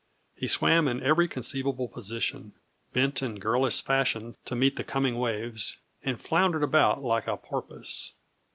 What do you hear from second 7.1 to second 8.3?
a porpoise.